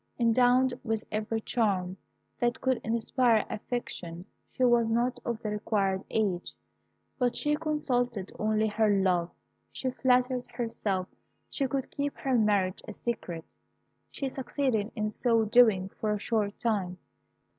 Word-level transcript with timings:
Endowed 0.17 0.73
with 0.83 1.03
every 1.11 1.39
charm 1.39 1.95
that 2.39 2.59
could 2.59 2.81
inspire 2.83 3.45
affection, 3.51 4.25
she 4.51 4.63
was 4.63 4.89
not 4.89 5.19
of 5.23 5.39
the 5.43 5.49
required 5.49 6.03
age; 6.09 6.53
but 7.19 7.35
she 7.35 7.55
consulted 7.55 8.31
only 8.39 8.65
her 8.65 8.89
love. 8.89 9.29
She 9.71 9.91
flattered 9.91 10.47
herself 10.51 11.07
she 11.51 11.67
could 11.67 11.91
keep 11.91 12.17
her 12.17 12.33
marriage 12.35 12.81
a 12.87 12.95
secret. 12.95 13.45
She 14.09 14.27
succeeded 14.27 14.91
in 14.95 15.07
so 15.07 15.45
doing 15.45 15.89
for 15.99 16.11
a 16.11 16.19
short 16.19 16.59
time. 16.59 16.97